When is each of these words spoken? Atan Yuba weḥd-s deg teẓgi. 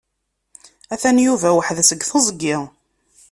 Atan 0.93 1.17
Yuba 1.25 1.49
weḥd-s 1.55 1.89
deg 1.93 2.01
teẓgi. 2.05 2.55